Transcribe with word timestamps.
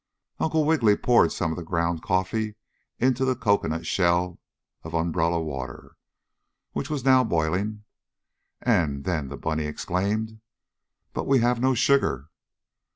Uncle 0.39 0.65
Wiggily 0.65 0.97
poured 0.97 1.31
some 1.31 1.51
of 1.51 1.57
the 1.57 1.63
ground 1.63 2.01
coffee 2.01 2.55
into 2.97 3.23
the 3.23 3.35
cocoanut 3.35 3.85
shell 3.85 4.39
of 4.81 4.95
umbrella 4.95 5.39
water, 5.39 5.95
which 6.71 6.89
was 6.89 7.05
now 7.05 7.23
boiling, 7.23 7.83
and 8.63 9.03
then 9.03 9.27
the 9.27 9.37
bunny 9.37 9.65
exclaimed: 9.65 10.39
"But 11.13 11.27
we 11.27 11.37
have 11.41 11.61
no 11.61 11.75
sugar!" 11.75 12.29